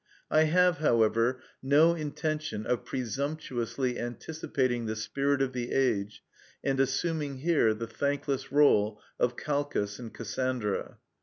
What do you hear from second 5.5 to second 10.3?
the age and assuming here the thankless rôle of Calchas and